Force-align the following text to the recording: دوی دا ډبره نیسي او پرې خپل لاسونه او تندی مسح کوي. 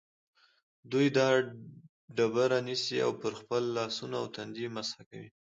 دوی 0.91 1.07
دا 1.17 1.27
ډبره 2.17 2.57
نیسي 2.67 2.97
او 3.05 3.11
پرې 3.21 3.35
خپل 3.41 3.63
لاسونه 3.77 4.15
او 4.21 4.25
تندی 4.35 4.67
مسح 4.75 4.99
کوي. 5.09 5.29